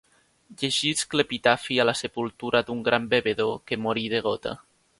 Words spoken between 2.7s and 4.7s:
d'un gran bevedor que morí de gota.